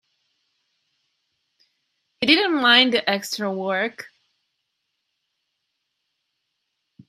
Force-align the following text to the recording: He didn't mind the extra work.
He 2.21 2.25
didn't 2.25 2.59
mind 2.59 2.91
the 2.91 3.07
extra 3.07 3.53
work. 3.53 4.07